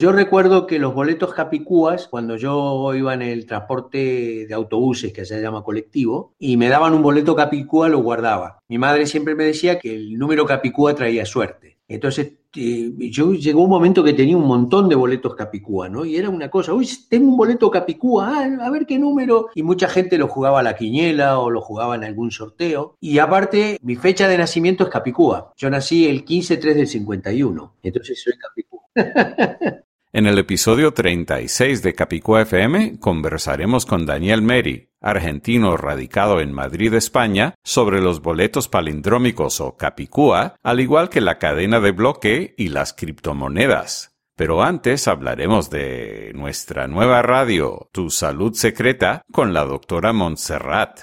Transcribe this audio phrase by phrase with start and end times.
[0.00, 5.24] Yo recuerdo que los boletos capicúas, cuando yo iba en el transporte de autobuses, que
[5.24, 8.60] se llama colectivo, y me daban un boleto capicúa, lo guardaba.
[8.68, 11.78] Mi madre siempre me decía que el número capicúa traía suerte.
[11.88, 16.04] Entonces, eh, yo llegó un momento que tenía un montón de boletos Capicúa, ¿no?
[16.04, 19.48] Y era una cosa, uy, tengo un boleto Capicúa, ah, a ver qué número.
[19.54, 22.96] Y mucha gente lo jugaba a la quiniela o lo jugaba en algún sorteo.
[23.00, 25.52] Y aparte, mi fecha de nacimiento es Capicúa.
[25.56, 27.74] Yo nací el 15-3 del 51.
[27.82, 28.82] Entonces soy Capicúa.
[30.10, 36.94] En el episodio 36 de Capicúa FM conversaremos con Daniel Meri, argentino radicado en Madrid,
[36.94, 42.68] España, sobre los boletos palindrómicos o Capicúa, al igual que la cadena de bloque y
[42.68, 44.16] las criptomonedas.
[44.34, 51.00] Pero antes hablaremos de nuestra nueva radio, Tu Salud Secreta, con la doctora Montserrat.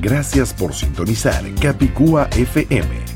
[0.00, 3.15] Gracias por sintonizar Capicúa FM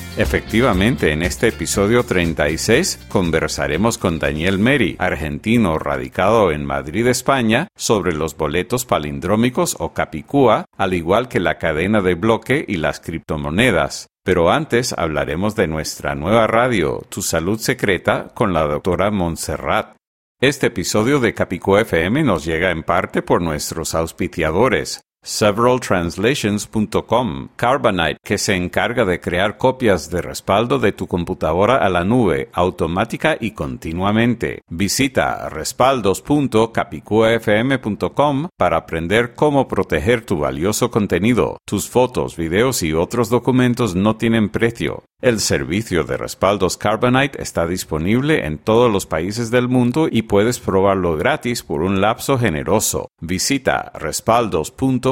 [0.17, 8.13] Efectivamente, en este episodio 36 conversaremos con Daniel Meri, argentino radicado en Madrid, España, sobre
[8.13, 14.07] los boletos palindrómicos o capicúa, al igual que la cadena de bloque y las criptomonedas.
[14.23, 19.95] Pero antes hablaremos de nuestra nueva radio, Tu Salud Secreta, con la doctora Montserrat.
[20.41, 28.37] Este episodio de Capicúa FM nos llega en parte por nuestros auspiciadores, severaltranslations.com, Carbonite, que
[28.37, 33.51] se encarga de crear copias de respaldo de tu computadora a la nube, automática y
[33.51, 34.61] continuamente.
[34.69, 41.57] Visita respaldos.capicuafm.com para aprender cómo proteger tu valioso contenido.
[41.65, 45.03] Tus fotos, videos y otros documentos no tienen precio.
[45.21, 50.59] El servicio de respaldos Carbonite está disponible en todos los países del mundo y puedes
[50.59, 53.09] probarlo gratis por un lapso generoso.
[53.19, 53.91] Visita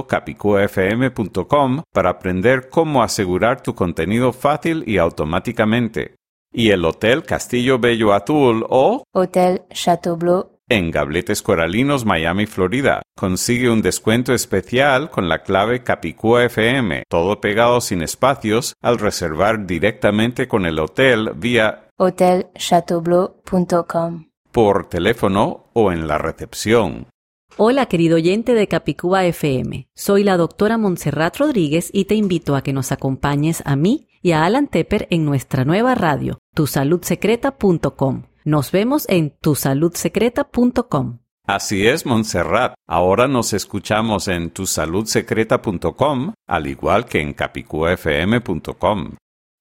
[0.08, 6.16] respaldos.capicuafm.com para aprender cómo asegurar tu contenido fácil y automáticamente.
[6.52, 13.02] Y el Hotel Castillo Bello Azul o Hotel Chateau Bleu en Gabletes Coralinos, Miami, Florida.
[13.18, 19.66] Consigue un descuento especial con la clave Capicúa FM, todo pegado sin espacios, al reservar
[19.66, 27.08] directamente con el hotel vía hotelchateaubleu.com por teléfono o en la recepción.
[27.62, 29.90] Hola, querido oyente de Capicúa FM.
[29.94, 34.32] Soy la doctora Montserrat Rodríguez y te invito a que nos acompañes a mí y
[34.32, 41.20] a Alan Tepper en nuestra nueva radio, tusaludsecreta.com nos vemos en tusaludsecreta.com.
[41.46, 42.76] Así es, Montserrat.
[42.88, 49.18] Ahora nos escuchamos en tusaludsecreta.com, al igual que en capicuafm.com.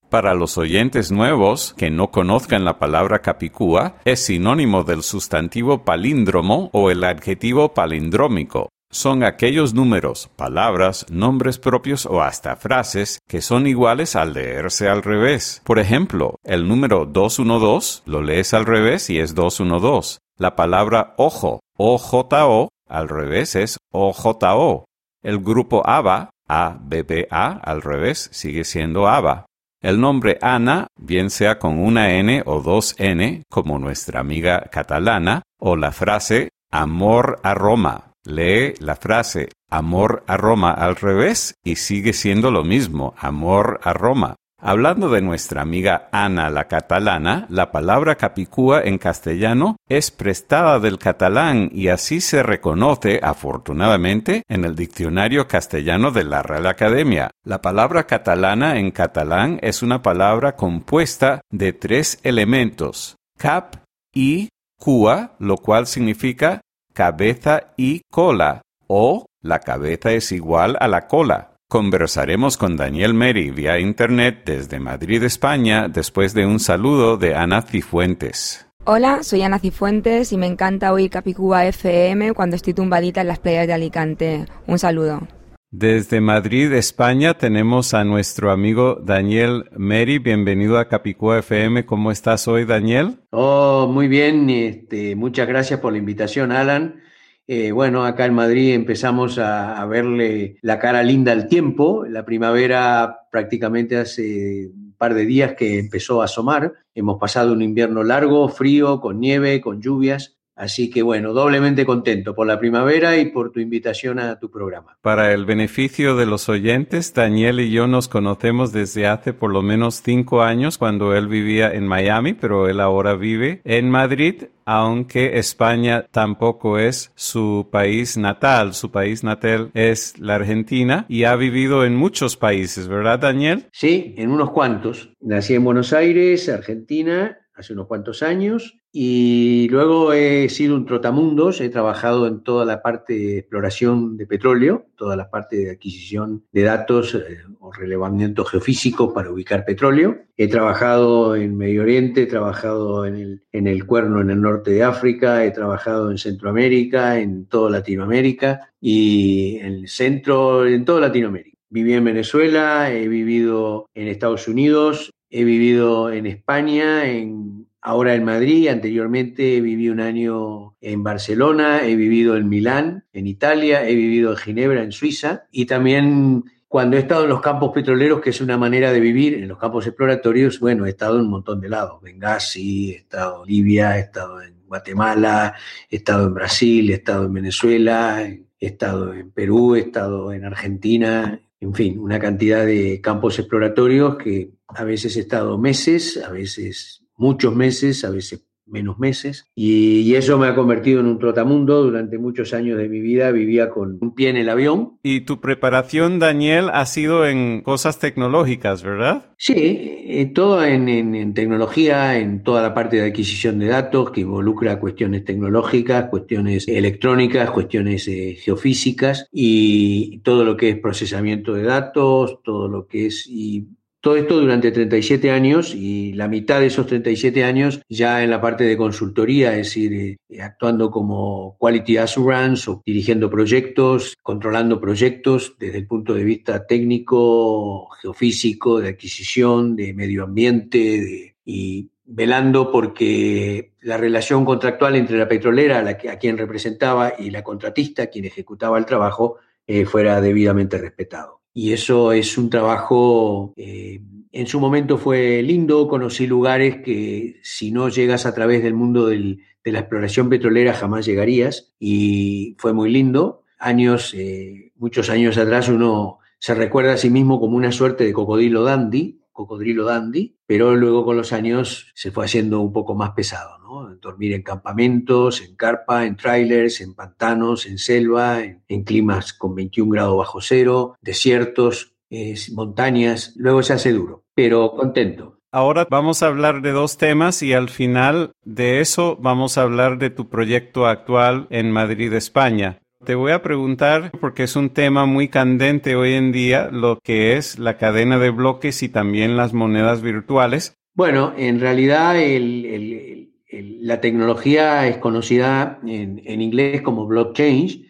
[0.09, 6.71] Para los oyentes nuevos que no conozcan la palabra capicúa, es sinónimo del sustantivo palíndromo
[6.73, 13.67] o el adjetivo palindrómico son aquellos números, palabras, nombres propios o hasta frases que son
[13.67, 15.61] iguales al leerse al revés.
[15.65, 20.21] Por ejemplo, el número 212 lo lees al revés y es 212.
[20.39, 24.87] La palabra ojo, O-J-O, al revés es O-J-O.
[25.23, 29.45] El grupo ABA, A-B-B-A, al revés sigue siendo ABA.
[29.81, 35.43] El nombre Ana, bien sea con una N o dos N, como nuestra amiga catalana,
[35.57, 41.77] o la frase amor a Roma, lee la frase amor a Roma al revés y
[41.77, 44.35] sigue siendo lo mismo, amor a Roma.
[44.61, 50.99] Hablando de nuestra amiga Ana la catalana, la palabra capicúa en castellano es prestada del
[50.99, 57.31] catalán y así se reconoce, afortunadamente, en el diccionario castellano de la Real Academia.
[57.45, 63.77] La palabra catalana en catalán es una palabra compuesta de tres elementos, cap
[64.13, 66.63] y cua, lo cual significa
[66.93, 71.58] cabeza y cola, o la cabeza es igual a la cola.
[71.71, 77.61] Conversaremos con Daniel Meri vía Internet desde Madrid, España, después de un saludo de Ana
[77.61, 78.67] Cifuentes.
[78.87, 83.39] Hola, soy Ana Cifuentes y me encanta oír Capicúa FM cuando estoy tumbadita en las
[83.39, 84.47] playas de Alicante.
[84.67, 85.29] Un saludo.
[85.71, 90.19] Desde Madrid, España, tenemos a nuestro amigo Daniel Meri.
[90.19, 91.85] Bienvenido a Capicúa FM.
[91.85, 93.21] ¿Cómo estás hoy, Daniel?
[93.29, 94.49] Oh, muy bien.
[94.49, 97.03] Este, muchas gracias por la invitación, Alan.
[97.51, 102.05] Eh, bueno, acá en Madrid empezamos a, a, verle la cara linda al tiempo.
[102.05, 106.75] La primavera prácticamente hace un par de días que empezó a asomar.
[106.95, 110.38] Hemos pasado un invierno largo, frío, con nieve, con lluvias.
[110.59, 114.99] Así que bueno, doblemente contento por la primavera y por tu invitación a tu programa.
[115.03, 119.63] Para el beneficio de los oyentes, Daniel y yo nos conocemos desde hace por lo
[119.63, 125.39] menos cinco años cuando él vivía en Miami, pero él ahora vive en Madrid, aunque
[125.39, 128.75] España tampoco es su país natal.
[128.75, 133.67] Su país natal es la Argentina y ha vivido en muchos países, ¿verdad, Daniel?
[133.71, 135.11] Sí, en unos cuantos.
[135.21, 141.61] Nací en Buenos Aires, Argentina, hace unos cuantos años y luego he sido un trotamundos,
[141.61, 146.45] he trabajado en toda la parte de exploración de petróleo, toda la parte de adquisición
[146.53, 150.17] de datos eh, o relevamiento geofísico para ubicar petróleo.
[150.37, 154.71] He trabajado en Medio Oriente, he trabajado en el, en el Cuerno, en el norte
[154.71, 161.03] de África, he trabajado en Centroamérica, en toda Latinoamérica y en el centro, en toda
[161.03, 161.59] Latinoamérica.
[161.71, 167.48] Viví en Venezuela, he vivido en Estados Unidos, he vivido en España, en
[167.81, 173.89] ahora en Madrid, anteriormente viví un año en Barcelona, he vivido en Milán, en Italia,
[173.89, 178.21] he vivido en Ginebra, en Suiza, y también cuando he estado en los campos petroleros,
[178.21, 181.31] que es una manera de vivir, en los campos exploratorios, bueno, he estado en un
[181.31, 185.55] montón de lados, Benghazi, he estado en Libia, he estado en Guatemala,
[185.89, 190.45] he estado en Brasil, he estado en Venezuela, he estado en Perú, he estado en
[190.45, 196.31] Argentina, en fin, una cantidad de campos exploratorios que a veces he estado meses, a
[196.31, 201.19] veces muchos meses, a veces menos meses, y, y, eso me ha convertido en un
[201.19, 201.83] trotamundo.
[201.83, 204.99] Durante muchos años de mi vida vivía con un pie en el avión.
[205.03, 209.27] Y tu preparación, Daniel, ha sido en cosas tecnológicas, ¿verdad?
[209.37, 214.11] Sí, eh, todo en, en, en, tecnología, en toda la parte de adquisición de datos
[214.11, 221.55] que involucra cuestiones tecnológicas, cuestiones electrónicas, cuestiones eh, geofísicas y todo lo que es procesamiento
[221.55, 223.27] de datos, todo lo que es...
[223.27, 223.67] Y,
[224.01, 228.41] todo esto durante 37 años y la mitad de esos 37 años ya en la
[228.41, 235.57] parte de consultoría, es decir, eh, actuando como Quality Assurance o dirigiendo proyectos, controlando proyectos
[235.59, 243.73] desde el punto de vista técnico, geofísico, de adquisición, de medio ambiente y velando porque
[243.81, 248.25] la relación contractual entre la petrolera, la que, a quien representaba, y la contratista, quien
[248.25, 254.01] ejecutaba el trabajo, eh, fuera debidamente respetado y eso es un trabajo, eh,
[254.31, 259.07] en su momento fue lindo, conocí lugares que si no llegas a través del mundo
[259.07, 263.43] de la exploración petrolera jamás llegarías y fue muy lindo.
[263.59, 268.13] Años, eh, muchos años atrás uno se recuerda a sí mismo como una suerte de
[268.13, 273.11] cocodrilo dandy, cocodrilo dandy, pero luego con los años se fue haciendo un poco más
[273.17, 273.95] pesado, ¿no?
[273.97, 279.55] Dormir en campamentos, en carpa, en trailers, en pantanos, en selva, en, en climas con
[279.55, 285.41] 21 grados bajo cero, desiertos, eh, montañas, luego se hace duro, pero contento.
[285.53, 289.99] Ahora vamos a hablar de dos temas y al final de eso vamos a hablar
[289.99, 292.79] de tu proyecto actual en Madrid, España.
[293.05, 297.37] Te voy a preguntar, porque es un tema muy candente hoy en día, lo que
[297.37, 300.75] es la cadena de bloques y también las monedas virtuales.
[300.95, 303.18] Bueno, en realidad el, el, el,
[303.51, 307.87] la tecnología es conocida en, inglés como blockchain,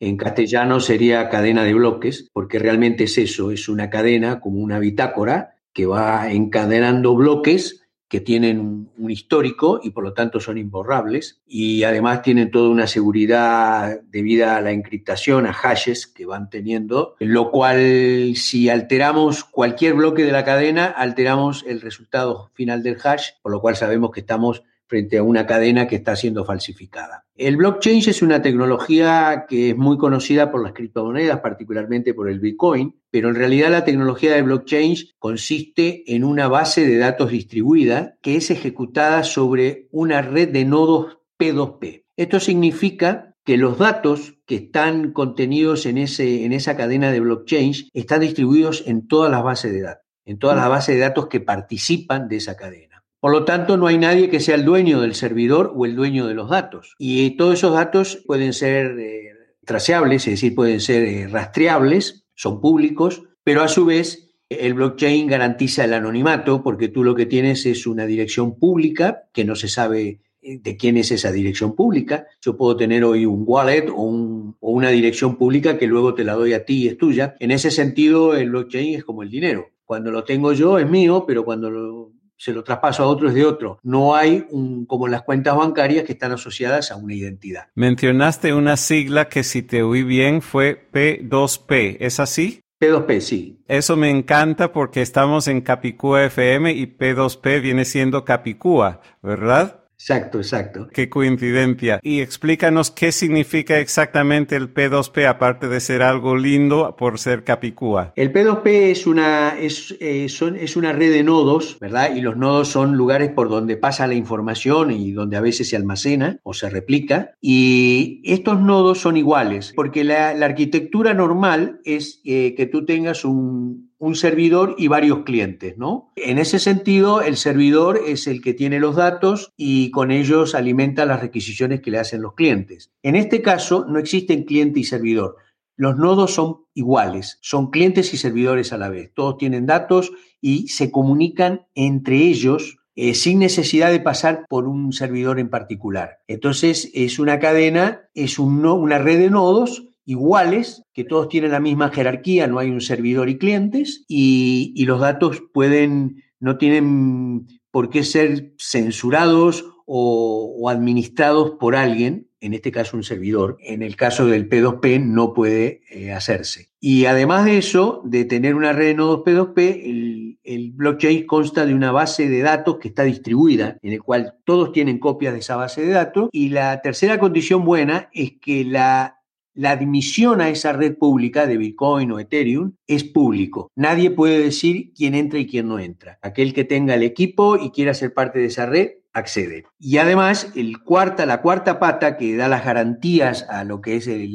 [0.00, 4.78] en castellano sería cadena de bloques, porque realmente es eso, es una cadena como una
[4.78, 10.56] bitácora que va encadenando bloques que tienen un, un, histórico y por lo tanto son
[10.56, 11.42] imborrables.
[11.46, 17.16] Y además tienen toda una seguridad debida a la encriptación, a hashes que van teniendo,
[17.18, 23.32] lo cual si alteramos cualquier bloque de la cadena, alteramos el resultado final del hash,
[23.42, 27.26] por lo cual sabemos que estamos frente a una cadena que está siendo falsificada.
[27.36, 32.40] El blockchain es una tecnología que es muy conocida por las criptomonedas, particularmente por el
[32.40, 38.16] Bitcoin, pero en realidad la tecnología de blockchain consiste en una base de datos distribuida
[38.22, 42.04] que es ejecutada sobre una red de nodos P2P.
[42.16, 47.72] Esto significa que los datos que están contenidos en, ese, en esa cadena de blockchain
[47.94, 51.40] están distribuidos en todas las bases de datos, en todas las bases de datos que
[51.40, 52.87] participan de esa cadena.
[53.20, 56.26] Por lo tanto, no hay nadie que sea el dueño del servidor o el dueño
[56.26, 56.94] de los datos.
[56.98, 59.28] Y todos esos datos pueden ser eh,
[59.70, 65.84] es decir, pueden ser eh, rastreables, son públicos, pero a su vez el blockchain garantiza
[65.84, 70.20] el anonimato porque tú lo que tienes es una dirección pública que no se sabe
[70.40, 72.26] de quién es esa dirección pública.
[72.40, 76.32] Yo puedo tener hoy un wallet o, o, una dirección pública que luego te la
[76.32, 77.36] doy a ti y es tuya.
[77.38, 79.66] En ese sentido, el blockchain es como el dinero.
[79.84, 83.34] Cuando lo tengo yo es mío, pero cuando lo, se lo traspaso a otro es
[83.34, 83.80] de otro.
[83.82, 87.66] No hay un, como las cuentas bancarias que están asociadas a una identidad.
[87.74, 92.62] Mencionaste una sigla que si te oí bien fue P2P, ¿es así?
[92.80, 93.60] P2P, sí.
[93.66, 99.80] Eso me encanta porque estamos en Capicúa FM y P2P viene siendo Capicúa, ¿verdad?
[99.98, 100.88] Exacto, exacto.
[100.92, 101.98] Qué coincidencia.
[102.02, 108.12] Y explícanos qué significa exactamente el P2P, aparte de ser algo lindo por ser Capicúa.
[108.14, 112.14] El P2P es una, es, eh, son, es una red de nodos, ¿verdad?
[112.14, 115.76] Y los nodos son lugares por donde pasa la información y donde a veces se
[115.76, 117.32] almacena o se replica.
[117.40, 123.24] Y estos nodos son iguales, porque la, la arquitectura normal es eh, que tú tengas
[123.24, 126.12] un, un servidor y varios clientes, ¿no?
[126.16, 131.04] En ese sentido, el servidor es el que tiene los datos y con ellos alimenta
[131.04, 132.92] las requisiciones que le hacen los clientes.
[133.02, 135.36] En este caso, no existen cliente y servidor.
[135.76, 139.12] Los nodos son iguales, son clientes y servidores a la vez.
[139.14, 144.92] Todos tienen datos y se comunican entre ellos eh, sin necesidad de pasar por un
[144.92, 146.18] servidor en particular.
[146.26, 151.60] Entonces, es una cadena, es un una red de nodos iguales, que todos tienen la
[151.60, 157.46] misma jerarquía, no hay un servidor y clientes, y, y los datos pueden, no tienen
[157.70, 163.58] por qué ser censurados o, o, administrados por alguien, en este caso un servidor.
[163.60, 166.70] En el caso del P2P no puede eh, hacerse.
[166.80, 171.66] Y además de eso, de tener una red de nodos P2P, el, el, blockchain consta
[171.66, 175.40] de una base de datos que está distribuida, en el cual todos tienen copias de
[175.40, 176.30] esa base de datos.
[176.32, 179.17] Y la tercera condición buena es que la
[179.58, 183.72] la admisión a esa red pública de Bitcoin o Ethereum es público.
[183.74, 186.20] Nadie puede decir quién entra y quién no entra.
[186.22, 189.64] Aquel que tenga el equipo y quiera ser parte de esa red accede.
[189.80, 194.06] Y además, el cuarta, la cuarta pata que da las garantías a lo que es
[194.06, 194.32] el,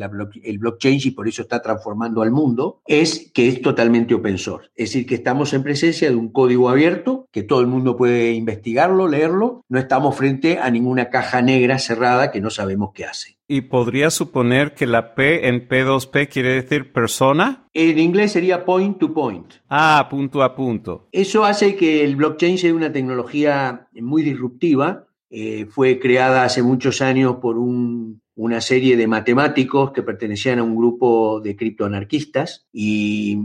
[0.59, 4.71] blockchain y por eso está transformando al mundo, es que es totalmente open source.
[4.75, 8.33] Es decir, que estamos en presencia de un código abierto, que todo el mundo puede
[8.33, 9.63] investigarlo, leerlo.
[9.69, 13.37] No estamos frente a ninguna caja negra cerrada que no sabemos qué hace.
[13.53, 17.67] ¿Y podría suponer que la P en P2P quiere decir persona?
[17.71, 19.45] En inglés sería point to point.
[19.69, 21.07] Ah, punto a punto.
[21.11, 25.05] Eso hace que el blockchain sea una tecnología muy disruptiva.
[25.29, 30.63] Eh, fue creada hace muchos años por un, una serie de matemáticos que pertenecían a
[30.63, 33.37] un grupo de criptoanarquistas y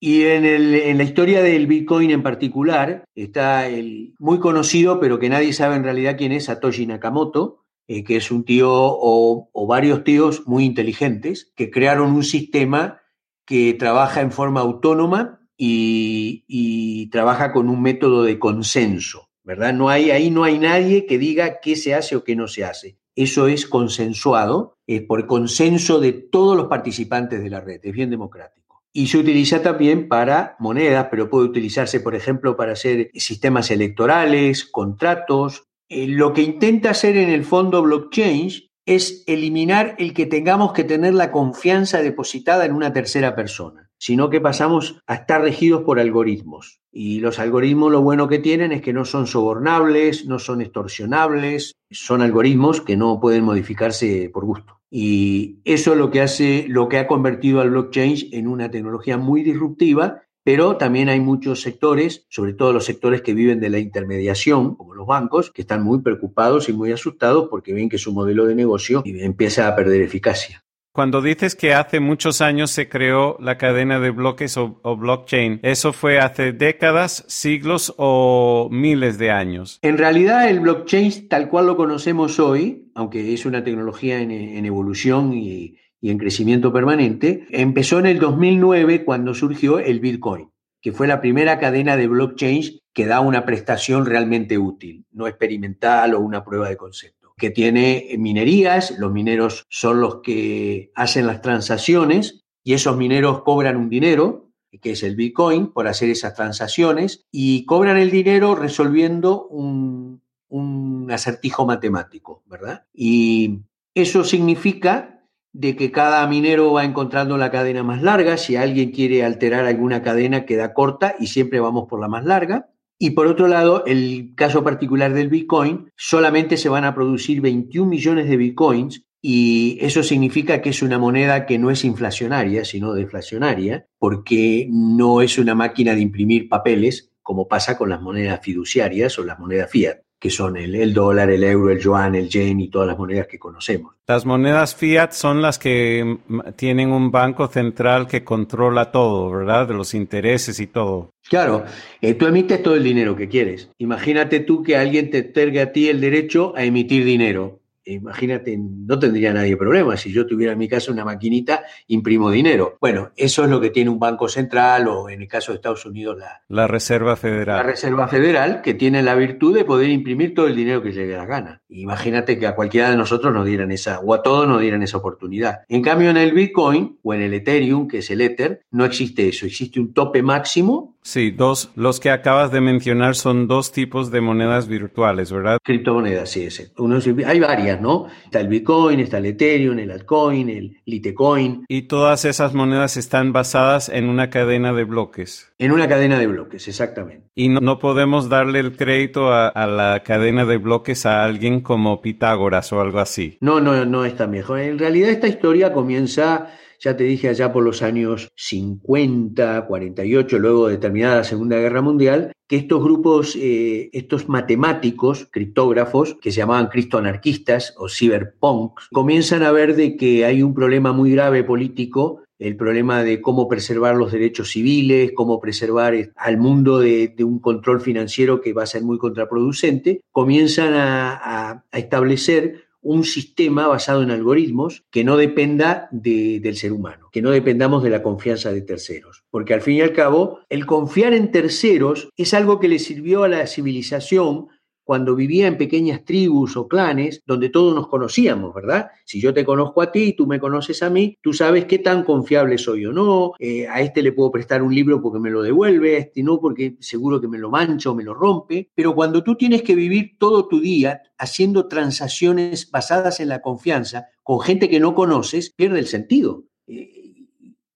[0.00, 5.18] y en, el, en, la historia del Bitcoin en particular está el muy conocido, pero
[5.18, 9.66] que nadie sabe en realidad quién es, Satoshi Nakamoto, eh, que es un tío o,
[9.66, 13.00] varios tíos muy inteligentes que crearon un sistema
[13.44, 19.72] que trabaja en forma autónoma y, trabaja con un método de consenso, ¿verdad?
[19.72, 22.64] No hay, ahí no hay nadie que diga qué se hace o qué no se
[22.64, 22.98] hace.
[23.14, 28.82] Eso es consensuado por consenso de todos los participantes de la red, es bien democrático.
[28.92, 34.64] Y se utiliza también para monedas, pero puede utilizarse, por ejemplo, para hacer sistemas electorales,
[34.64, 35.64] contratos.
[35.88, 38.50] Eh, lo que intenta hacer en el fondo blockchain
[38.86, 44.28] es eliminar el que tengamos que tener la confianza depositada en una tercera persona, sino
[44.28, 46.80] que pasamos a estar regidos por algoritmos.
[46.92, 51.74] Y los algoritmos lo bueno que tienen es que no son sobornables, no son extorsionables,
[51.90, 54.80] son algoritmos que no pueden modificarse por gusto.
[54.90, 59.16] Y eso es lo que hace, lo que ha convertido al blockchain en una tecnología
[59.16, 63.78] muy disruptiva, pero también hay muchos sectores, sobre todo los sectores que viven de la
[63.78, 68.12] intermediación, como los bancos, que están muy preocupados y muy asustados porque ven que su
[68.12, 70.62] modelo de negocio empieza a perder eficacia.
[70.92, 75.58] Cuando dices que hace muchos años se creó la cadena de bloques o, o, blockchain,
[75.64, 79.80] ¿eso fue hace décadas, siglos o miles de años?
[79.82, 84.64] En realidad el blockchain tal cual lo conocemos hoy, aunque es una tecnología en, en
[84.66, 90.50] evolución y, y en crecimiento permanente, empezó en el 2009 cuando surgió el Bitcoin,
[90.82, 96.12] que fue la primera cadena de blockchain que da una prestación realmente útil, no experimental
[96.12, 101.40] o una prueba de concepto que tiene minerías, los mineros son los que hacen las
[101.40, 104.50] transacciones y esos mineros cobran un dinero,
[104.82, 111.10] que es el Bitcoin, por hacer esas transacciones y cobran el dinero resolviendo un, un
[111.10, 112.84] acertijo matemático, ¿verdad?
[112.92, 113.60] Y
[113.94, 115.13] eso significa
[115.54, 120.02] de que cada minero va encontrando la cadena más larga, si alguien quiere alterar alguna
[120.02, 122.70] cadena queda corta y siempre vamos por la más larga.
[122.98, 127.88] Y por otro lado, el caso particular del Bitcoin, solamente se van a producir 21
[127.88, 132.92] millones de Bitcoins y eso significa que es una moneda que no es inflacionaria, sino
[132.92, 139.18] deflacionaria, porque no es una máquina de imprimir papeles como pasa con las monedas fiduciarias
[139.18, 142.58] o las monedas fiat que son el, el, dólar, el euro, el yuan, el yen
[142.58, 143.92] y todas las monedas que conocemos.
[144.06, 146.16] Las monedas fiat son las que
[146.56, 149.68] tienen un banco central que controla todo, ¿verdad?
[149.68, 151.10] De los intereses y todo.
[151.28, 151.66] Claro,
[152.00, 153.68] eh, tú emites todo el dinero que quieres.
[153.76, 158.98] Imagínate tú que alguien te tergue a ti el derecho a emitir dinero imagínate, no
[158.98, 159.96] tendría nadie problema.
[159.96, 162.78] Si yo tuviera en mi casa una maquinita, imprimo dinero.
[162.80, 165.84] Bueno, eso es lo que tiene un banco central o en el caso de Estados
[165.86, 167.58] Unidos la, la Reserva Federal.
[167.58, 171.14] La Reserva Federal, que tiene la virtud de poder imprimir todo el dinero que llegue
[171.14, 171.62] a la gana.
[171.68, 174.98] Imagínate que a cualquiera de nosotros nos dieran esa, o a todos nos dieran esa
[174.98, 175.62] oportunidad.
[175.68, 179.28] En cambio, en el Bitcoin o en el Ethereum, que es el Ether, no existe
[179.28, 179.46] eso.
[179.46, 184.22] Existe un tope máximo Sí, dos, los que acabas de mencionar son dos tipos de
[184.22, 185.58] monedas virtuales, ¿verdad?
[185.62, 186.48] Criptomonedas, sí.
[186.78, 188.06] Uno, hay varias, ¿no?
[188.24, 191.66] Está el Bitcoin, está el Ethereum, el Altcoin, el Litecoin.
[191.68, 195.52] Y todas esas monedas están basadas en una cadena de bloques.
[195.58, 197.26] En una cadena de bloques, exactamente.
[197.34, 201.60] Y no, no podemos darle el crédito a, a, la cadena de bloques a alguien
[201.60, 203.36] como Pitágoras o algo así.
[203.42, 204.56] No, no, no es tan viejo.
[204.56, 206.48] En realidad esta historia comienza
[206.84, 211.80] ya te dije allá por los años 50, 48, luego de terminada la Segunda Guerra
[211.80, 219.42] Mundial, que estos grupos, eh, estos matemáticos, criptógrafos, que se llamaban criptoanarquistas o cyberpunks, comienzan
[219.44, 223.94] a ver de que hay un problema muy grave político el problema de cómo preservar
[223.94, 228.66] los derechos civiles, cómo preservar eh, al mundo de, un control financiero que va a
[228.66, 236.38] ser muy contraproducente, comienzan a establecer un sistema basado en algoritmos que no dependa de,
[236.40, 239.24] del ser humano, que no dependamos de la confianza de terceros.
[239.30, 243.24] Porque al fin y al cabo, el confiar en terceros es algo que le sirvió
[243.24, 244.48] a la civilización
[244.84, 248.90] cuando vivía en pequeñas tribus o clanes donde todos nos conocíamos, ¿verdad?
[249.04, 251.78] Si yo te conozco a ti y tú me conoces a mí, tú sabes qué
[251.78, 255.30] tan confiable soy o no, eh, a este le puedo prestar un libro porque me
[255.30, 258.70] lo devuelve, a este no porque seguro que me lo mancha o me lo rompe,
[258.74, 264.08] pero cuando tú tienes que vivir todo tu día haciendo transacciones basadas en la confianza
[264.22, 266.44] con gente que no conoces, pierde el sentido.
[266.66, 267.04] Eh,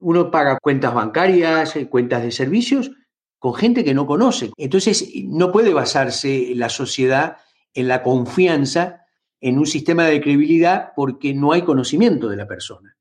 [0.00, 2.92] uno paga cuentas bancarias, eh, cuentas de servicios,
[3.38, 4.50] con gente que no conoce.
[4.56, 7.36] Entonces, no puede basarse la sociedad
[7.74, 9.06] en la confianza
[9.40, 12.96] en un sistema de credibilidad porque no hay conocimiento de la persona.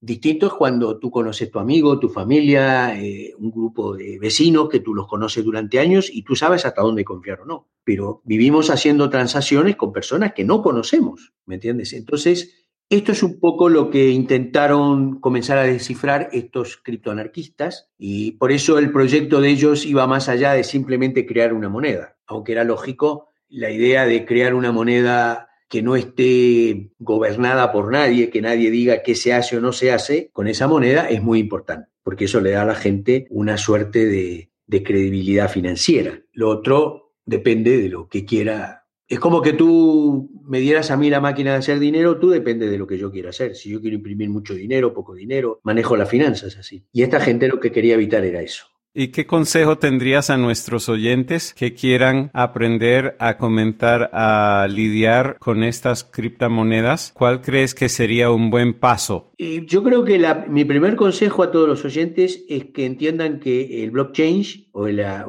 [0.00, 4.80] Distinto es cuando tú conoces tu amigo, tu familia, eh, un grupo de vecinos que
[4.80, 7.70] tú los conoces durante años y tú sabes hasta dónde confiar o no.
[7.82, 11.94] Pero vivimos haciendo transacciones con personas que no conocemos, ¿me entiendes?
[11.94, 18.52] Entonces, esto es un poco lo que intentaron comenzar a descifrar estos criptoanarquistas y por
[18.52, 22.64] eso el proyecto de ellos iba más allá de simplemente crear una moneda, aunque era
[22.64, 28.70] lógico la idea de crear una moneda que no esté gobernada por nadie, que nadie
[28.70, 32.26] diga qué se hace o no se hace con esa moneda es muy importante, porque
[32.26, 36.20] eso le da a la gente una suerte de, de credibilidad financiera.
[36.32, 41.10] Lo otro depende de lo que quiera es como que tú me dieras a mí
[41.10, 43.54] la máquina de hacer dinero, tú depende de lo que yo quiera hacer.
[43.54, 46.84] Si yo quiero imprimir mucho dinero, poco dinero, manejo las finanzas así.
[46.92, 48.66] Y esta gente lo que quería evitar era eso.
[48.96, 55.64] ¿Y qué consejo tendrías a nuestros oyentes que quieran aprender a comentar, a lidiar con
[55.64, 57.10] estas criptomonedas?
[57.12, 59.32] ¿Cuál crees que sería un buen paso?
[59.36, 63.40] Eh, yo creo que la, mi primer consejo a todos los oyentes es que entiendan
[63.40, 65.26] que el blockchain o la,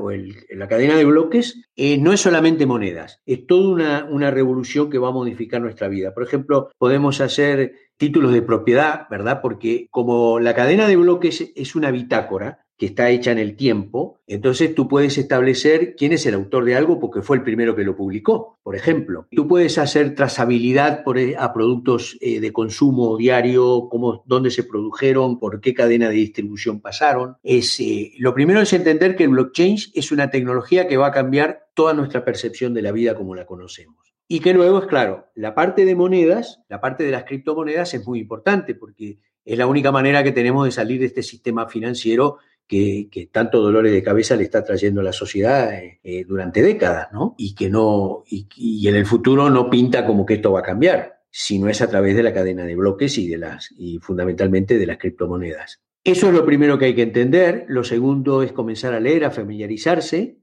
[0.69, 5.07] cadena de bloques eh, no es solamente monedas, es toda una, una revolución que va
[5.07, 6.13] a modificar nuestra vida.
[6.13, 9.39] Por ejemplo, podemos hacer títulos de propiedad, ¿verdad?
[9.41, 14.19] Porque como la cadena de bloques es una bitácora, que está hecha en el tiempo,
[14.27, 17.83] entonces tú puedes establecer quién es el autor de algo porque fue el primero que
[17.83, 19.27] lo publicó, por ejemplo.
[19.31, 25.39] Tú puedes hacer trazabilidad eh, a productos eh, de consumo diario, cómo, dónde se produjeron,
[25.39, 27.37] por qué cadena de distribución pasaron.
[27.43, 31.11] Es, eh, lo primero es entender que el blockchain es una tecnología que va a
[31.11, 34.13] cambiar toda nuestra percepción de la vida como la conocemos.
[34.27, 38.05] Y que luego es claro, la parte de monedas, la parte de las criptomonedas es
[38.07, 42.39] muy importante porque es la única manera que tenemos de salir de este sistema financiero
[42.67, 46.61] que, que, tanto dolores de cabeza le está trayendo a la sociedad eh, eh, durante
[46.61, 47.35] décadas, ¿no?
[47.37, 50.63] Y que no, y, y, en el futuro no pinta como que esto va a
[50.63, 54.77] cambiar, sino es a través de la cadena de bloques y de las, y fundamentalmente
[54.77, 55.81] de las criptomonedas.
[56.03, 57.65] Eso es lo primero que hay que entender.
[57.67, 60.37] Lo segundo es comenzar a leer, a familiarizarse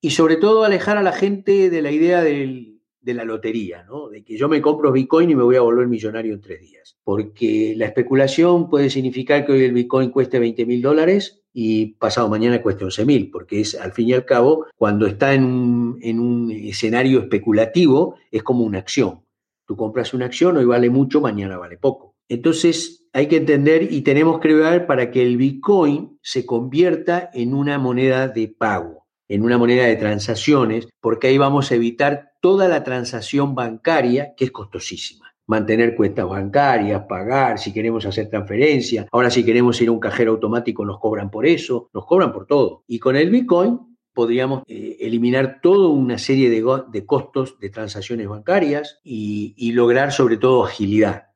[0.00, 4.08] y sobre todo alejar a la gente de la idea del, de la lotería, ¿no?
[4.08, 6.98] De que yo me compro Bitcoin y me voy a volver millonario en tres días.
[7.04, 12.28] Porque la especulación puede significar que hoy el Bitcoin cueste 20 mil dólares y pasado
[12.28, 15.98] mañana cueste 11 mil, porque es al fin y al cabo, cuando está en un,
[16.02, 19.22] en un escenario especulativo, es como una acción.
[19.64, 22.14] Tú compras una acción, hoy vale mucho, mañana vale poco.
[22.28, 27.54] Entonces hay que entender y tenemos que ver para que el Bitcoin se convierta en
[27.54, 32.68] una moneda de pago, en una moneda de transacciones, porque ahí vamos a evitar toda
[32.68, 35.25] la transacción bancaria, que es costosísima.
[35.46, 39.06] Mantener cuentas bancarias, pagar, si queremos hacer transferencias.
[39.12, 42.46] Ahora si queremos ir a un cajero automático nos cobran por eso, nos cobran por
[42.46, 42.84] todo.
[42.86, 43.78] Y con el Bitcoin
[44.12, 50.64] podríamos eh, eliminar toda una serie de, costos de transacciones bancarias y lograr sobre todo
[50.64, 51.26] agilidad.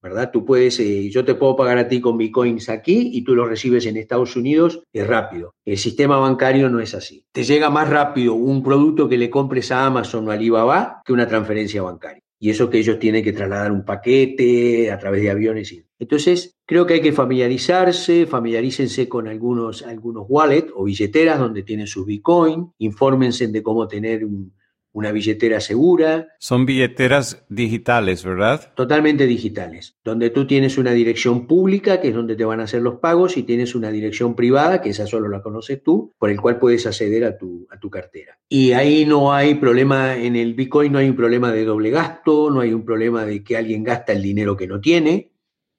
[0.00, 0.30] ¿verdad?
[0.32, 3.48] Tú puedes, eh, yo te puedo pagar a ti con bitcoins aquí y tú los
[3.48, 5.54] recibes en Estados Unidos, es rápido.
[5.64, 7.24] El sistema bancario no es así.
[7.32, 11.26] Te llega más rápido un producto que le compres a Amazon o Alibaba que una
[11.26, 12.22] transferencia bancaria.
[12.40, 15.74] Y eso que ellos tienen que trasladar un paquete a través de aviones.
[15.98, 21.86] Entonces, creo que hay que familiarizarse, familiarícense con algunos, algunos wallets o billeteras donde tienen
[21.86, 24.52] sus bitcoin, infórmense de cómo tener un,
[24.92, 26.28] una billetera segura.
[26.38, 28.72] Son billeteras digitales, ¿verdad?
[28.74, 32.82] Totalmente digitales, donde tú tienes una dirección pública, que es donde te van a hacer
[32.82, 36.40] los pagos, y tienes una dirección privada, que esa solo la conoces tú, por el
[36.40, 38.38] cual puedes acceder a tu, a tu cartera.
[38.48, 42.50] Y ahí no hay problema, en el Bitcoin no hay un problema de doble gasto,
[42.50, 45.32] no hay un problema de que alguien gasta el dinero que no tiene,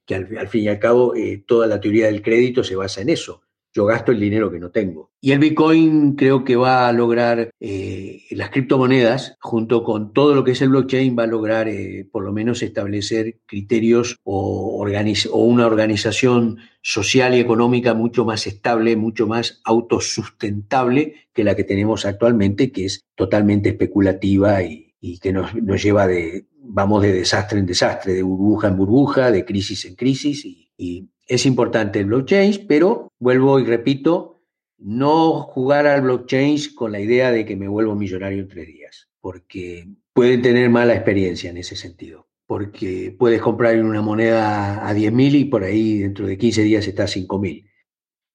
[0.06, 3.10] que al, fin y al cabo eh, toda la teoría del crédito se basa en
[3.10, 3.42] eso
[3.72, 5.10] yo gasto el dinero que no tengo.
[5.20, 10.44] Y el Bitcoin creo que va a lograr, eh, las criptomonedas, junto con todo lo
[10.44, 14.86] que es el blockchain, va a lograr eh, por lo menos establecer criterios o,
[15.32, 22.06] una organización social y económica mucho más estable, mucho más autosustentable que la que tenemos
[22.06, 24.86] actualmente, que es totalmente especulativa y,
[25.20, 25.52] que nos,
[25.82, 30.44] lleva de, vamos de desastre en desastre, de burbuja en burbuja, de crisis en crisis
[30.44, 34.42] y es importante el blockchain, pero vuelvo y repito,
[34.78, 39.08] no jugar al blockchain con la idea de que me vuelvo millonario en tres días,
[39.20, 45.34] porque pueden tener mala experiencia en ese sentido, porque puedes comprar una moneda a 10.000
[45.36, 47.64] y por ahí dentro de 15 días está a 5.000.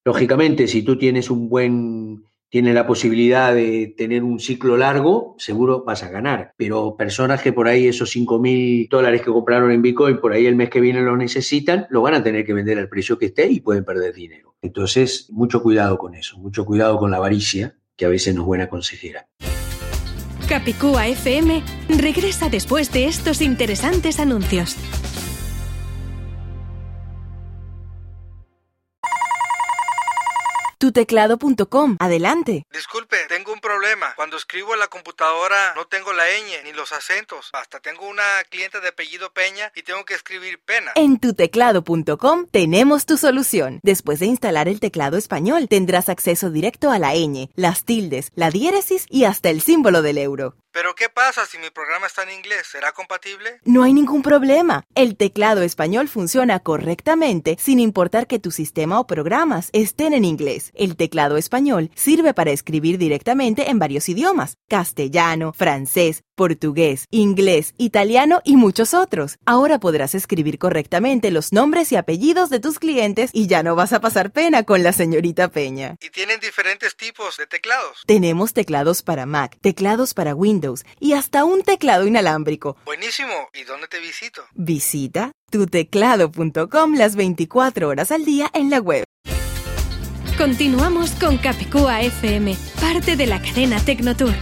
[0.06, 2.24] Lógicamente, si tú tienes un buen
[2.56, 6.54] tiene la posibilidad de tener un ciclo largo, seguro vas a ganar.
[6.56, 10.46] Pero personas que por ahí esos 5 mil dólares que compraron en Bitcoin, por ahí
[10.46, 13.26] el mes que viene lo necesitan, lo van a tener que vender al precio que
[13.26, 14.56] esté y pueden perder dinero.
[14.62, 18.48] Entonces, mucho cuidado con eso, mucho cuidado con la avaricia, que a veces no es
[18.48, 19.28] buena consejera.
[20.48, 24.78] Capicúa FM regresa después de estos interesantes anuncios.
[30.78, 31.98] tuteclado.com.
[32.00, 32.66] Adelante.
[32.72, 34.14] Disculpe, tengo un problema.
[34.16, 37.50] Cuando escribo en la computadora no tengo la ñ ni los acentos.
[37.54, 40.92] Hasta tengo una cliente de apellido Peña y tengo que escribir pena.
[40.96, 43.80] En tuteclado.com tenemos tu solución.
[43.84, 48.50] Después de instalar el teclado español, tendrás acceso directo a la ñ, las tildes, la
[48.50, 50.56] diéresis y hasta el símbolo del euro.
[50.76, 52.68] Pero ¿qué pasa si mi programa está en inglés?
[52.70, 53.62] ¿Será compatible?
[53.64, 54.84] No hay ningún problema.
[54.94, 60.72] El teclado español funciona correctamente sin importar que tu sistema o programas estén en inglés.
[60.74, 68.42] El teclado español sirve para escribir directamente en varios idiomas, castellano, francés, portugués, inglés, italiano
[68.44, 69.38] y muchos otros.
[69.46, 73.94] Ahora podrás escribir correctamente los nombres y apellidos de tus clientes y ya no vas
[73.94, 75.96] a pasar pena con la señorita Peña.
[76.02, 78.04] ¿Y tienen diferentes tipos de teclados?
[78.06, 80.65] Tenemos teclados para Mac, teclados para Windows
[81.00, 82.78] y hasta un teclado inalámbrico.
[82.86, 83.34] Buenísimo.
[83.54, 84.44] ¿Y dónde te visito?
[84.54, 89.04] Visita tuteclado.com las 24 horas al día en la web.
[90.38, 94.34] Continuamos con Capicúa FM, parte de la cadena Tecnotour.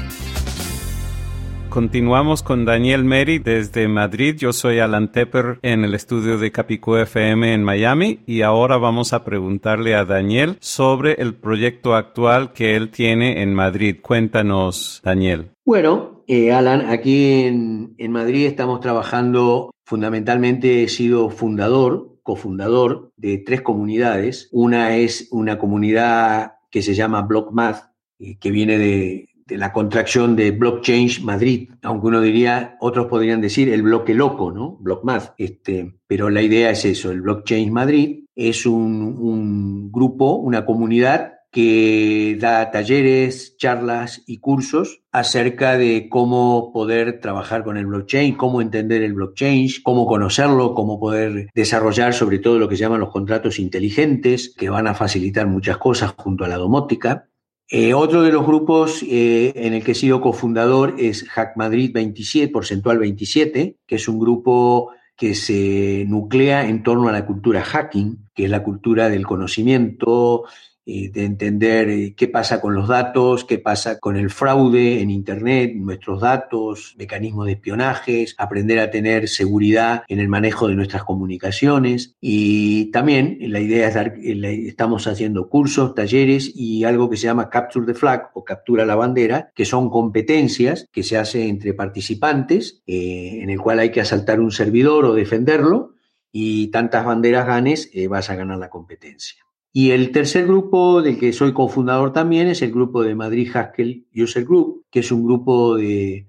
[1.74, 4.36] Continuamos con Daniel Meri desde Madrid.
[4.38, 9.12] Yo soy Alan Tepper en el estudio de Capicú FM en Miami y ahora vamos
[9.12, 13.96] a preguntarle a Daniel sobre el proyecto actual que él tiene en Madrid.
[14.04, 15.50] Cuéntanos, Daniel.
[15.66, 23.40] Bueno, eh, Alan, aquí en, en Madrid estamos trabajando, fundamentalmente he sido fundador, cofundador de
[23.40, 24.48] tres comunidades.
[24.52, 30.36] Una es una comunidad que se llama BlockMath, eh, que viene de, de la contracción
[30.36, 34.78] de Blockchain Madrid, aunque uno diría, otros podrían decir el bloque loco, ¿no?
[34.80, 35.34] BlockMath.
[35.38, 41.34] Este, pero la idea es eso, el Blockchain Madrid es un, un grupo, una comunidad
[41.54, 48.60] que da talleres, charlas y cursos acerca de cómo poder trabajar con el blockchain, cómo
[48.60, 53.12] entender el blockchain, cómo conocerlo, cómo poder desarrollar sobre todo lo que se llaman los
[53.12, 57.30] contratos inteligentes, que van a facilitar muchas cosas junto a la domótica.
[57.76, 61.90] Eh, otro de los grupos eh, en el que he sido cofundador es Hack Madrid
[61.92, 67.64] 27, Porcentual 27, que es un grupo que se nuclea en torno a la cultura
[67.64, 70.44] hacking, que es la cultura del conocimiento
[70.86, 75.74] de entender eh, qué pasa con los datos, qué pasa con el fraude en Internet,
[75.76, 82.16] nuestros datos, mecanismos de espionaje, aprender a tener seguridad en el manejo de nuestras comunicaciones.
[82.20, 87.50] Y también la idea es dar, estamos haciendo cursos, talleres y algo que se llama
[87.50, 92.82] Capture the Flag o Captura la Bandera, que son competencias que se hacen entre participantes,
[92.86, 95.94] en el cual hay que asaltar un servidor o defenderlo
[96.36, 99.43] y tantas banderas ganes, eh, vas a ganar la competencia.
[99.74, 104.06] Y el tercer grupo del que soy cofundador también es el grupo de Madrid Haskell
[104.16, 106.28] User Group, que es un grupo de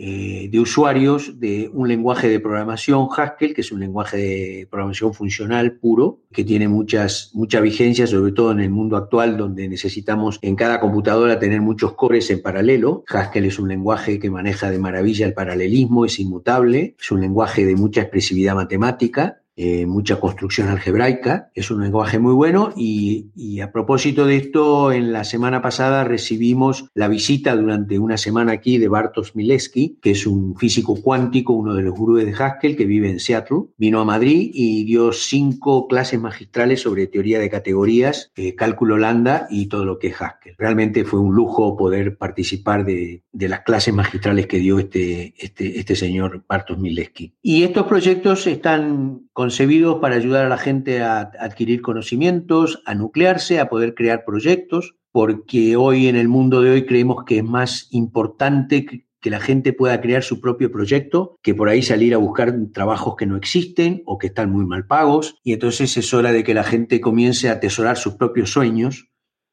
[0.00, 5.12] eh, de usuarios de un lenguaje de programación Haskell, que es un lenguaje de programación
[5.12, 10.38] funcional puro, que tiene muchas, mucha vigencia, sobre todo en el mundo actual, donde necesitamos
[10.40, 13.02] en cada computadora tener muchos cores en paralelo.
[13.08, 17.66] Haskell es un lenguaje que maneja de maravilla el paralelismo, es inmutable, es un lenguaje
[17.66, 21.50] de mucha expresividad matemática eh, mucha construcción algebraica.
[21.52, 26.84] Es un lenguaje muy bueno y, a propósito de esto, en la semana pasada recibimos
[26.94, 31.74] la visita durante una semana aquí de Bartosz Milewski, que es un físico cuántico, uno
[31.74, 33.64] de los gurúes de Haskell, que vive en Seattle.
[33.76, 39.48] Vino a Madrid y dio cinco clases magistrales sobre teoría de categorías, eh, cálculo lambda
[39.50, 40.54] y todo lo que es Haskell.
[40.56, 45.96] Realmente fue un lujo poder participar de, las clases magistrales que dio este, este, este
[45.96, 47.34] señor Bartosz Milewski.
[47.42, 53.60] Y estos proyectos están concebidos para ayudar a la gente a adquirir conocimientos, a nuclearse,
[53.60, 57.86] a poder crear proyectos, porque hoy en el mundo de hoy creemos que es más
[57.92, 62.52] importante que la gente pueda crear su propio proyecto, que por ahí salir a buscar
[62.74, 65.36] trabajos que no existen o que están muy mal pagos.
[65.44, 69.12] Y entonces es hora de que la gente comience a atesorar sus propios sueños.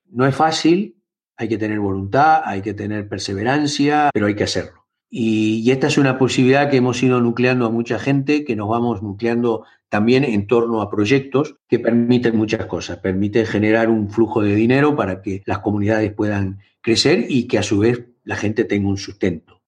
[0.09, 0.99] No es fácil,
[1.37, 4.84] hay que tener voluntad, hay que tener perseverancia, pero hay que hacerlo.
[5.17, 9.01] Y, esta es una posibilidad que hemos ido nucleando a mucha gente, que nos vamos
[9.01, 12.97] nucleando también en torno a proyectos que permiten muchas cosas.
[12.97, 17.63] Permiten generar un flujo de dinero para que las comunidades puedan crecer y que a
[17.63, 19.61] su vez la gente tenga un sustento.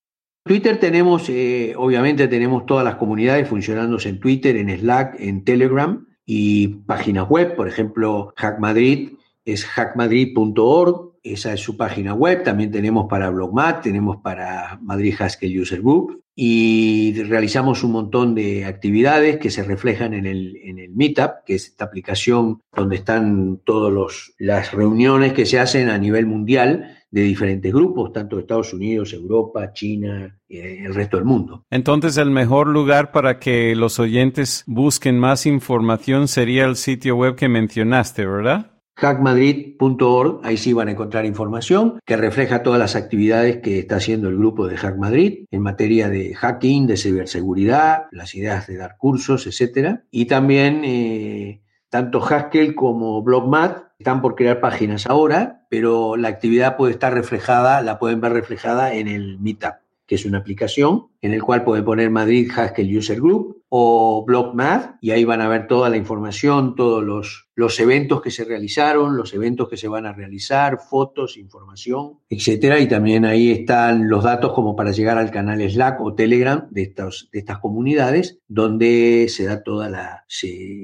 [0.44, 6.06] Twitter tenemos, eh, obviamente tenemos todas las comunidades funcionándose en Twitter, en Slack, en Telegram
[6.26, 9.14] y páginas web, por ejemplo, Hack Madrid
[9.46, 12.42] es hackmadrid.org esa es su página web.
[12.42, 18.64] También tenemos para BlogMat, tenemos para Madrid Haskell User Group y realizamos un montón de
[18.64, 23.60] actividades que se reflejan en el, en el Meetup, que es esta aplicación donde están
[23.64, 28.72] todas las reuniones que se hacen a nivel mundial de diferentes grupos, tanto de Estados
[28.72, 31.64] Unidos, Europa, China, y el resto del mundo.
[31.70, 37.34] Entonces, el mejor lugar para que los oyentes busquen más información sería el sitio web
[37.34, 38.77] que mencionaste, ¿verdad?
[38.98, 44.28] hackmadrid.org, ahí sí van a encontrar información que refleja todas las actividades que está haciendo
[44.28, 48.96] el grupo de Hack Madrid en materia de hacking, de ciberseguridad, las ideas de dar
[48.96, 50.02] cursos, etcétera.
[50.10, 56.76] Y también eh, tanto Haskell como BlogMat están por crear páginas ahora, pero la actividad
[56.76, 59.74] puede estar reflejada, la pueden ver reflejada en el Meetup,
[60.08, 64.96] que es una aplicación en el cual pueden poner Madrid Haskell User Group o BlogMath
[65.00, 69.16] y ahí van a ver toda la información, todos los los eventos que se realizaron,
[69.16, 72.78] los eventos que se van a realizar, fotos, información, etcétera.
[72.78, 76.82] Y también ahí están los datos como para llegar al canal Slack o Telegram de,
[76.82, 80.24] estos, de estas comunidades, donde se da toda la,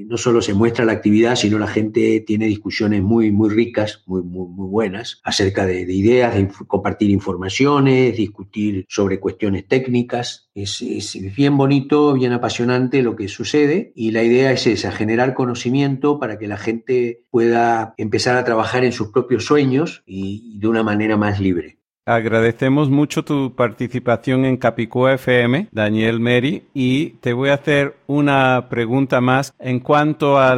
[0.06, 4.22] no solo se muestra la actividad, sino la gente tiene discusiones muy, muy ricas, muy,
[4.22, 10.50] muy, muy buenas, acerca de, ideas, de compartir informaciones, discutir sobre cuestiones técnicas.
[10.56, 15.34] Es, es bien bonito, bien apasionante lo que sucede y la idea es esa, generar
[15.34, 20.66] conocimiento para que la gente pueda empezar a trabajar en sus propios sueños y, de
[20.66, 21.78] una manera más libre.
[22.06, 28.66] Agradecemos mucho tu participación en Capicúa FM, Daniel Meri, y te voy a hacer una
[28.68, 30.54] pregunta más en cuanto a,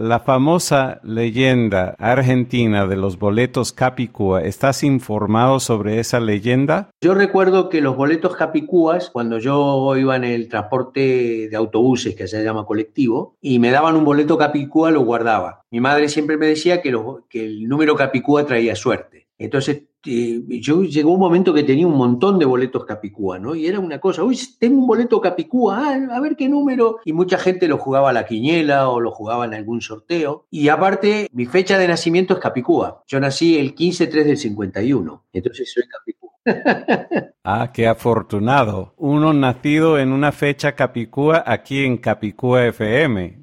[0.00, 4.40] la famosa leyenda argentina de los boletos Capicúa.
[4.42, 6.88] ¿Estás informado sobre esa leyenda?
[7.02, 12.26] Yo recuerdo que los boletos Capicúas, cuando yo iba en el transporte de autobuses, que
[12.26, 15.60] se llama colectivo, y me daban un boleto Capicúa, lo guardaba.
[15.70, 16.96] Mi madre siempre me decía que,
[17.28, 19.28] que el número Capicúa traía suerte.
[19.36, 23.54] Entonces, eh, yo llegó un momento que tenía un montón de boletos Capicúa, ¿no?
[23.54, 26.98] Y era una cosa, uy, tengo un boleto Capicúa, ah, a ver qué número.
[27.04, 30.46] Y mucha gente lo jugaba a la quiniela o lo jugaba en algún sorteo.
[30.50, 33.02] Y aparte, mi fecha de nacimiento es Capicúa.
[33.06, 35.24] Yo nací el 15-3 del 51.
[35.32, 36.30] Entonces soy Capicúa.
[37.44, 38.94] ah, qué afortunado.
[38.96, 43.38] Uno nacido en una fecha Capicúa aquí en Capicúa FM.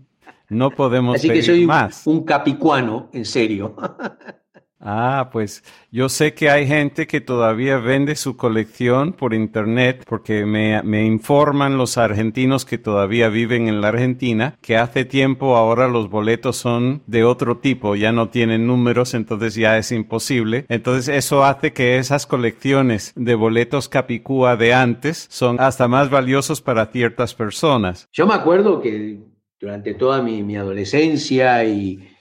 [0.50, 2.06] No podemos Así que soy más.
[2.06, 3.76] un capicuano, en serio.
[4.80, 10.46] Ah, pues yo sé que hay gente que todavía vende su colección por internet porque
[10.46, 16.10] me, informan los argentinos que todavía viven en la Argentina que hace tiempo ahora los
[16.10, 20.66] boletos son de otro tipo, ya no tienen números, entonces ya es imposible.
[20.68, 26.62] Entonces eso hace que esas colecciones de boletos Capicúa de antes son hasta más valiosos
[26.62, 28.08] para ciertas personas.
[28.12, 29.20] Yo me acuerdo que
[29.60, 32.12] durante toda mi, adolescencia y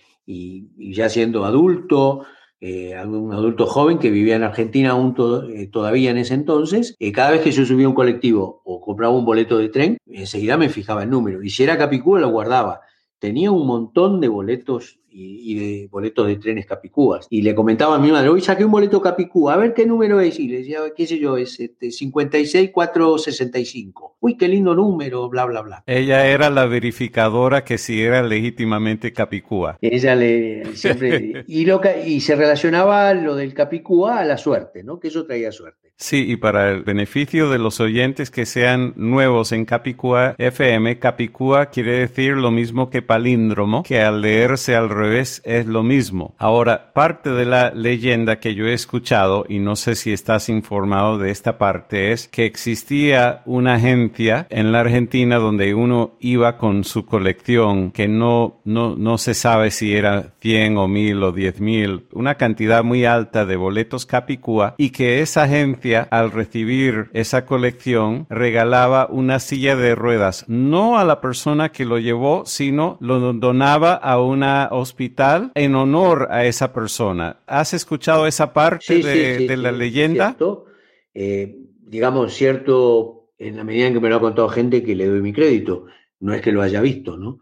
[0.95, 2.25] ya siendo adulto,
[2.67, 5.15] eh, un adulto joven que vivía en Argentina aún
[5.51, 9.15] eh, todavía en ese entonces, eh, cada vez que yo subía un colectivo o compraba
[9.15, 11.43] un boleto de tren, enseguida me fijaba el número.
[11.43, 12.81] Y si era Capicúa, lo guardaba.
[13.19, 17.27] Tenía un montón de boletos y, y, de boletos de trenes capicúas.
[17.31, 20.19] Y le comentaba a mi madre, hoy saqué un boleto capicúa, a ver qué número
[20.21, 20.41] es.
[20.41, 24.17] Y le decía, qué sé yo, es este, 56465.
[24.21, 25.85] Uy, qué lindo número, bla, bla, bla.
[25.87, 29.79] Ella era la verificadora que si era legítimamente capicúa.
[29.81, 31.45] Ella le siempre...
[31.47, 34.99] y, lo, y se relacionaba lo del capicúa a la suerte, ¿no?
[34.99, 35.85] Que eso traía suerte.
[35.97, 41.67] Sí, y para el beneficio de los oyentes que sean nuevos en Capicúa FM, Capicúa
[41.67, 46.35] quiere decir lo mismo que palíndromo, que al leerse al es lo mismo.
[46.39, 51.19] Ahora, parte de la leyenda que yo he escuchado, y no sé si estás informado
[51.19, 56.85] de esta parte, es que existía una agencia en la Argentina donde uno iba con
[56.85, 61.61] su colección, que no, no, no se sabe si era 100 o 1000 o 10
[61.61, 67.47] mil, una cantidad muy alta de boletos Capicúa, y que esa agencia al recibir esa
[67.47, 73.33] colección regalaba una silla de ruedas, no a la persona que lo llevó, sino lo
[73.33, 74.45] donaba a un
[74.95, 77.41] hospital en honor a esa persona.
[77.47, 80.27] ¿Has escuchado esa parte sí, de, sí, sí, de, la leyenda?
[80.29, 80.67] Cierto.
[81.13, 85.07] Eh, digamos, cierto, en la medida en que me lo ha contado gente que le
[85.07, 85.87] doy mi crédito,
[86.21, 87.41] no es que lo haya visto, ¿no?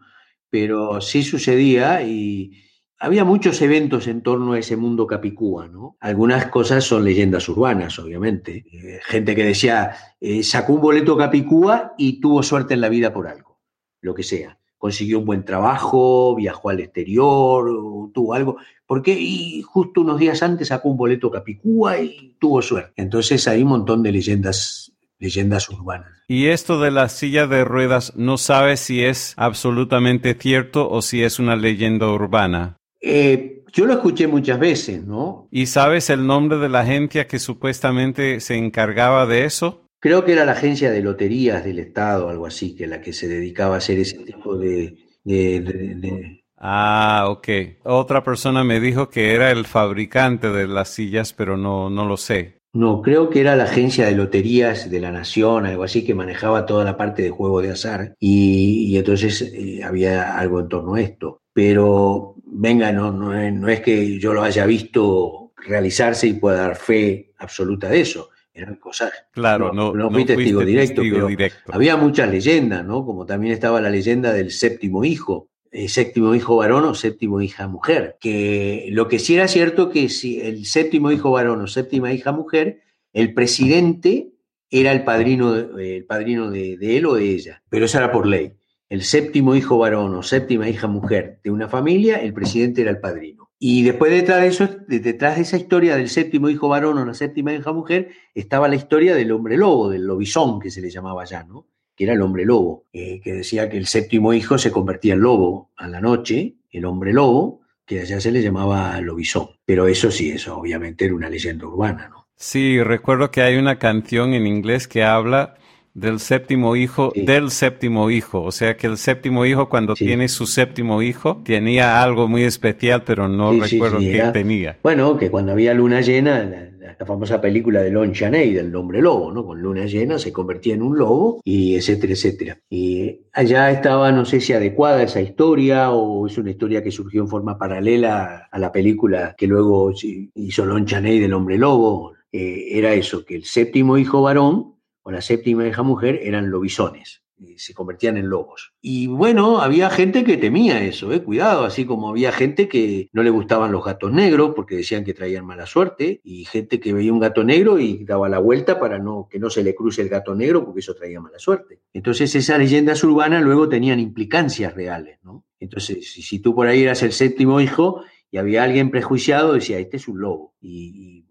[0.49, 2.51] Pero sí sucedía y
[2.99, 5.97] había muchos eventos en torno a ese mundo capicúa, ¿no?
[5.99, 8.65] Algunas cosas son leyendas urbanas, obviamente.
[8.71, 13.13] Eh, gente que decía, eh, sacó un boleto capicúa y tuvo suerte en la vida
[13.13, 13.59] por algo,
[14.01, 14.57] lo que sea.
[14.83, 17.69] Consiguió un buen trabajo, viajó al exterior,
[18.13, 18.57] tuvo algo.
[18.85, 19.17] ¿Por qué?
[19.17, 22.91] Y justo unos días antes sacó un boleto capicúa y tuvo suerte.
[22.97, 26.11] Entonces hay un montón de leyendas leyendas urbanas.
[26.27, 31.23] Y esto de la silla de ruedas, ¿no sabes si es absolutamente cierto o si
[31.23, 32.75] es una leyenda urbana?
[32.99, 35.47] Eh, yo lo escuché muchas veces, ¿no?
[35.49, 39.82] ¿Y sabes el nombre de la agencia que supuestamente se encargaba de eso?
[40.03, 43.29] Creo que era la agencia de loterías del Estado, algo así, que la que se
[43.29, 44.97] dedicaba a hacer ese tipo de...
[45.23, 46.43] de, de, de...
[46.57, 47.47] Ah, ok.
[47.85, 52.17] Otra persona me dijo que era el fabricante de las sillas, pero no, no lo
[52.17, 52.57] sé.
[52.73, 56.65] No, creo que era la agencia de loterías de la Nación, algo así, que manejaba
[56.65, 60.95] toda la parte de juego de azar y, y entonces eh, había algo en torno
[60.95, 61.39] a esto.
[61.53, 67.31] Pero venga, no, no es que yo lo haya visto realizarse y pueda dar fe
[67.37, 68.31] absoluta de eso.
[68.53, 69.11] Eran cosas.
[69.31, 71.73] Claro, no, no, no fui testigo directo, testigo pero directo.
[71.73, 73.05] había muchas leyendas, ¿no?
[73.05, 77.67] Como también estaba la leyenda del séptimo hijo, eh, séptimo hijo varón o séptimo hija
[77.67, 78.17] mujer.
[78.19, 82.31] Que lo que sí era cierto que si el séptimo hijo varón o séptima hija
[82.31, 84.33] mujer, el presidente
[84.69, 88.11] era el padrino, de, el padrino de, de él o de ella, pero eso era
[88.11, 88.53] por ley
[88.93, 92.99] el séptimo hijo varón o séptima hija mujer de una familia, el presidente era el
[92.99, 93.49] padrino.
[93.65, 97.13] Y después detrás de eso, detrás de esa historia del séptimo hijo varón o la
[97.13, 101.21] séptima hija mujer, estaba la historia del hombre lobo, del lobizón que se le llamaba
[101.21, 101.67] allá, ¿no?
[101.95, 105.21] Que era el hombre lobo, eh, que decía que el séptimo hijo se convertía en
[105.21, 109.47] lobo a la noche, el hombre lobo, que allá se le llamaba lobizón.
[109.63, 112.27] Pero eso sí, eso obviamente era una leyenda urbana, ¿no?
[112.35, 115.55] Sí, recuerdo que hay una canción en inglés que habla
[115.93, 117.21] del séptimo hijo Sí.
[117.21, 118.41] del séptimo hijo.
[118.41, 120.05] O sea que el séptimo hijo, cuando Sí.
[120.05, 124.77] tiene su séptimo hijo, tenía algo muy especial, pero no Sí, recuerdo qué era- tenía.
[124.81, 126.69] Bueno, que cuando había luna llena, la,
[127.05, 129.45] famosa película de Lon Chaney, del hombre lobo, ¿no?
[129.45, 132.57] Con luna llena se convertía en un lobo y etcétera, etcétera.
[132.69, 137.21] Y allá estaba, no sé si adecuada esa historia o es una historia que surgió
[137.21, 139.91] en forma paralela a la película que luego
[140.35, 142.13] hizo Lon Chaney del hombre lobo.
[142.31, 144.72] Eh, era eso, que el séptimo hijo varón
[145.03, 148.73] o la séptima hija mujer eran lobisones, y se convertían en lobos.
[148.81, 153.21] Y bueno, había gente que temía eso, eh, cuidado, así como había gente que no
[153.21, 157.11] le gustaban los gatos negros porque decían que traían mala suerte, y gente que veía
[157.11, 160.09] un gato negro y daba la vuelta para no, que no se le cruce el
[160.09, 161.81] gato negro porque eso traía mala suerte.
[161.93, 165.45] Entonces esas leyendas urbanas luego tenían implicancias reales, ¿no?
[165.59, 169.97] Entonces, si, tú por ahí eras el séptimo hijo y había alguien prejuiciado, decía, este
[169.97, 171.25] es un lobo, y, y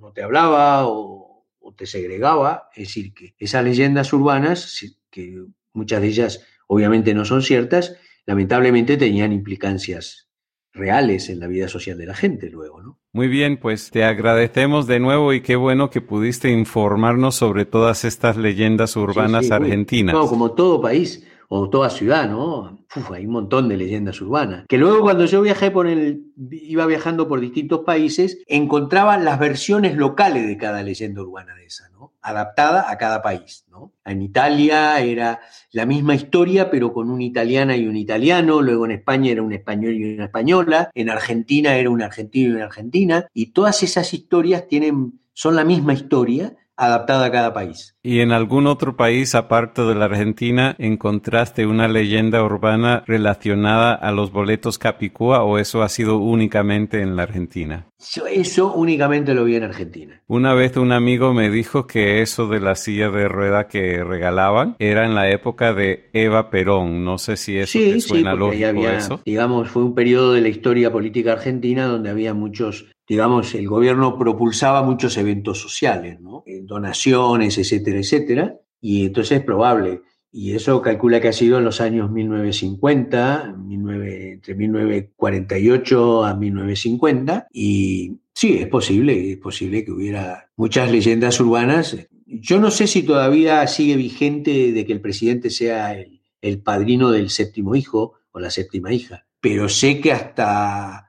[0.00, 1.25] no te hablaba o
[1.66, 7.24] o te segregaba, es decir, que esas leyendas urbanas, que muchas de ellas obviamente no
[7.24, 10.28] son ciertas, lamentablemente tenían implicancias
[10.72, 13.00] reales en la vida social de la gente luego, ¿no?
[13.12, 18.04] Muy bien, pues te agradecemos de nuevo y qué bueno que pudiste informarnos sobre todas
[18.04, 20.14] estas leyendas urbanas argentinas.
[20.14, 22.78] No, como todo país o toda ciudad, ¿no?
[23.12, 24.64] hay un montón de leyendas urbanas.
[24.68, 29.96] Que luego cuando yo viajé por el, iba viajando por distintos países, encontraba las versiones
[29.96, 32.14] locales de cada leyenda urbana de esa, ¿no?
[32.22, 33.92] Adaptada a cada país, ¿no?
[34.04, 35.40] En Italia era
[35.72, 39.52] la misma historia, pero con una italiana y un italiano, luego en España era un
[39.52, 44.12] español y una española, en Argentina era un argentino y una argentina, y todas esas
[44.14, 47.96] historias tienen, son la misma historia, adaptada a cada país.
[48.02, 54.12] ¿Y en algún otro país, aparte de la Argentina, encontraste una leyenda urbana relacionada a
[54.12, 57.86] los boletos Capicúa o eso ha sido únicamente en la Argentina?
[58.30, 60.22] Eso únicamente lo vi en Argentina.
[60.26, 64.76] Una vez un amigo me dijo que eso de la silla de rueda que regalaban
[64.78, 67.04] era en la época de Eva Perón.
[67.04, 69.20] No sé si eso te suena sí, lógico había, eso.
[69.24, 74.18] Digamos, fue un periodo de la historia política argentina donde había muchos digamos, el gobierno
[74.18, 76.44] propulsaba muchos eventos sociales, ¿no?
[76.62, 80.02] Donaciones, etcétera, etcétera, y entonces es probable.
[80.32, 88.18] Y eso calcula que ha sido en los años 1950, entre 1948 a 1950, y
[88.34, 91.96] sí, es posible, es posible que hubiera muchas leyendas urbanas.
[92.26, 95.96] Yo no sé si todavía sigue vigente de que el presidente sea
[96.42, 101.05] el padrino del séptimo hijo o la séptima hija, pero sé que hasta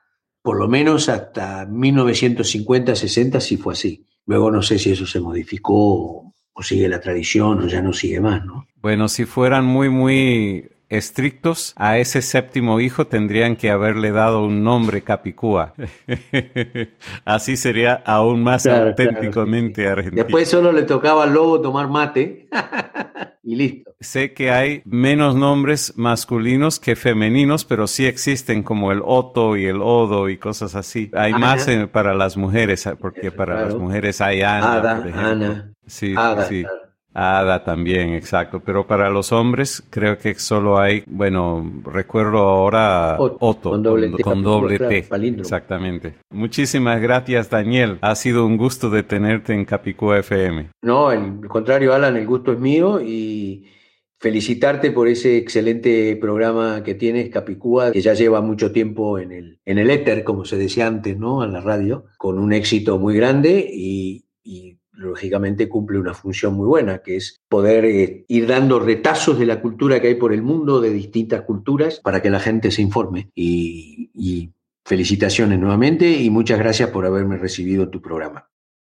[0.47, 4.05] por lo menos hasta 1950-60 sí fue así.
[4.25, 8.21] Luego no sé si eso se modificó o sigue la tradición o ya no sigue
[8.21, 8.65] más, ¿no?
[8.77, 14.63] Bueno, si fueran muy, muy estrictos, a ese séptimo hijo tendrían que haberle dado un
[14.63, 15.73] nombre Capicúa.
[17.25, 20.23] Así sería aún más auténticamente argentino.
[20.23, 22.47] Después solo le tocaba al lobo tomar mate
[23.43, 23.91] y listo.
[23.99, 29.65] Sé que hay menos nombres masculinos que femeninos, pero sí existen como el Otto y
[29.65, 31.09] el Odo y cosas así.
[31.13, 35.27] Hay más para las mujeres, porque para las mujeres hay Ana, por ejemplo.
[35.27, 35.73] Ana.
[35.87, 36.15] Sí, sí.
[36.15, 36.86] Ada
[37.65, 38.61] también, exacto.
[38.63, 44.23] Pero para los hombres creo que solo hay, bueno, recuerdo ahora Otto, con doble T.
[44.23, 44.97] Con doble T
[45.39, 46.15] exactamente.
[46.31, 47.97] Muchísimas gracias, Daniel.
[48.01, 50.69] Ha sido un gusto de tenerte en Capicúa FM.
[50.81, 53.65] No, al contrario, Alan, el gusto es mío y
[54.19, 59.59] felicitarte por ese excelente programa que tienes, Capicúa, que ya lleva mucho tiempo en el,
[59.65, 61.43] en el éter, como se decía antes, ¿no?
[61.43, 64.23] En la radio, con un éxito muy grande y
[64.97, 69.61] lógicamente cumple una función muy buena, que es poder eh, ir dando retazos de la
[69.61, 73.29] cultura que hay por el mundo, de distintas culturas, para que la gente se informe.
[73.35, 74.51] Y,
[74.85, 78.47] felicitaciones nuevamente y muchas gracias por haberme recibido en tu programa.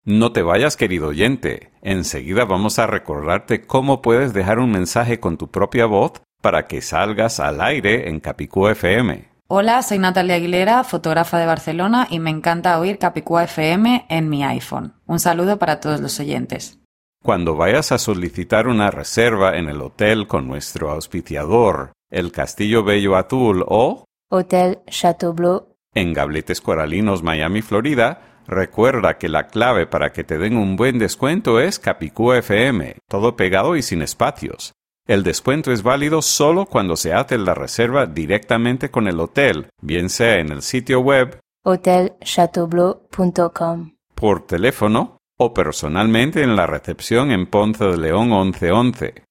[0.03, 1.69] No te vayas, querido oyente.
[1.83, 6.81] Enseguida vamos a recordarte cómo puedes dejar un mensaje con tu propia voz para que
[6.81, 9.32] salgas al aire en Capicú FM.
[9.55, 14.43] Hola, soy Natalia Aguilera, fotógrafa de Barcelona y me encanta oír Capicúa FM en mi
[14.43, 14.95] iPhone.
[15.05, 16.79] Un saludo para todos los oyentes.
[17.23, 23.15] Cuando vayas a solicitar una reserva en el hotel con nuestro auspiciador, el Castillo Bello
[23.15, 30.13] Azul o Hotel Chateau Bleu en Gabletes Coralinos, Miami, Florida, recuerda que la clave para
[30.13, 34.73] que te den un buen descuento es Capicúa FM, todo pegado y sin espacios.
[35.05, 40.09] El descuento es válido solo cuando se hace la reserva directamente con el hotel, bien
[40.09, 47.83] sea en el sitio web hotelchateaubleu.com, por teléfono o personalmente en la recepción en Ponce
[47.83, 49.25] de León 1111.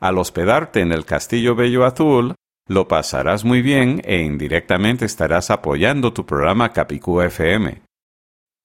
[0.00, 2.34] Al hospedarte en el Castillo Bello Azul,
[2.66, 7.82] lo pasarás muy bien e indirectamente estarás apoyando tu programa Capicú FM.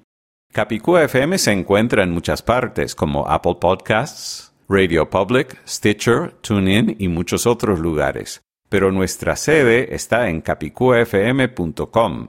[0.53, 7.09] Capicúa FM se encuentra en muchas partes como Apple Podcasts, Radio Public, Stitcher, TuneIn y
[7.09, 8.41] muchos otros lugares
[8.74, 12.28] pero nuestra sede está en capicufm.com.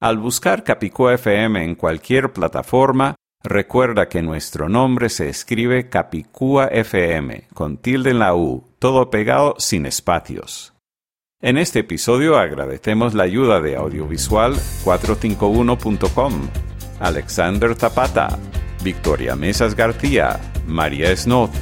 [0.00, 7.48] Al buscar Capicúa FM en cualquier plataforma, recuerda que nuestro nombre se escribe Capicúa FM,
[7.52, 10.72] con tilde en la U, todo pegado sin espacios.
[11.42, 14.54] En este episodio agradecemos la ayuda de Audiovisual
[14.84, 16.32] 451.com,
[16.98, 18.38] Alexander Zapata,
[18.82, 21.52] Victoria Mesas García, María Snoth,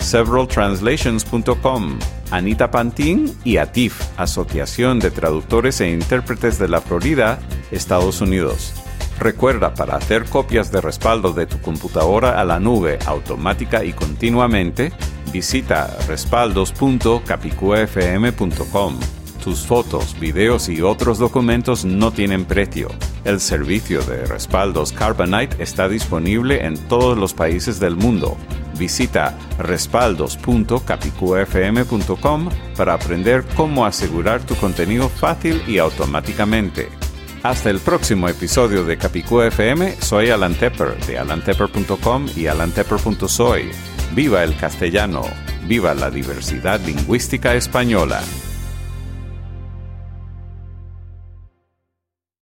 [0.00, 1.98] severaltranslations.com,
[2.30, 7.38] Anita Pantin y ATIF, Asociación de Traductores e Intérpretes de la Florida,
[7.70, 8.72] Estados Unidos.
[9.18, 14.92] Recuerda, para hacer copias de respaldo de tu computadora a la nube automática y continuamente,
[15.30, 18.98] visita respaldos.capicufm.com.
[19.44, 22.88] Tus fotos, videos y otros documentos no tienen precio.
[23.24, 28.36] El servicio de respaldos Carbonite está disponible en todos los países del mundo.
[28.80, 36.88] Visita respaldos.capicufm.com para aprender cómo asegurar tu contenido fácil y automáticamente.
[37.42, 43.70] Hasta el próximo episodio de Capicú FM, soy Alan Tepper de alantepper.com y alantepper.soy.
[44.14, 45.24] Viva el castellano,
[45.66, 48.22] viva la diversidad lingüística española.